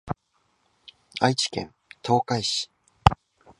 [1.19, 2.71] 愛知県東海市